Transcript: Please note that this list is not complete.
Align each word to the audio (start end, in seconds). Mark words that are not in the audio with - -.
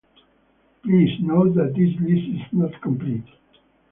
Please 0.81 1.15
note 1.21 1.53
that 1.53 1.75
this 1.75 1.93
list 2.01 2.27
is 2.27 2.47
not 2.53 2.81
complete. 2.81 3.27